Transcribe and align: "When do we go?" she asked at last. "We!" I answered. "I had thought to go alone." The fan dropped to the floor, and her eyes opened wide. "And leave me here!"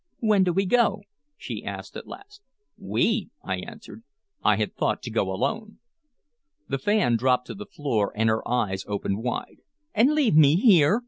"When 0.17 0.43
do 0.43 0.51
we 0.51 0.65
go?" 0.65 1.03
she 1.37 1.63
asked 1.63 1.95
at 1.95 2.07
last. 2.07 2.41
"We!" 2.75 3.29
I 3.43 3.57
answered. 3.57 4.01
"I 4.43 4.55
had 4.55 4.75
thought 4.75 5.03
to 5.03 5.11
go 5.11 5.31
alone." 5.31 5.77
The 6.67 6.79
fan 6.79 7.17
dropped 7.17 7.45
to 7.45 7.53
the 7.53 7.67
floor, 7.67 8.11
and 8.15 8.27
her 8.27 8.41
eyes 8.49 8.83
opened 8.87 9.21
wide. 9.21 9.57
"And 9.93 10.13
leave 10.15 10.35
me 10.35 10.55
here!" 10.55 10.99